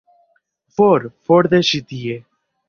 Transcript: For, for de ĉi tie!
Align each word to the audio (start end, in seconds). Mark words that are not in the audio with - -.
For, 0.79 1.05
for 1.27 1.45
de 1.53 1.61
ĉi 1.69 1.83
tie! 1.93 2.19